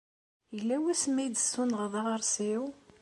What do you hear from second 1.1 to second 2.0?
ay d-tessunɣeḍ